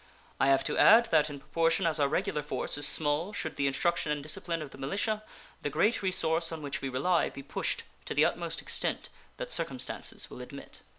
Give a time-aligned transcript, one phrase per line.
[0.39, 3.67] I have to add that in proportion as our regular force is small should the
[3.67, 5.21] instruction and discipline of the militia,
[5.61, 10.27] the great resource on which we rely, be pushed to the utmost extent that circumstances
[10.27, 10.81] will admit.